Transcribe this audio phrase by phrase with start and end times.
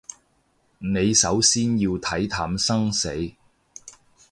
[0.79, 3.13] 你首先要睇淡生死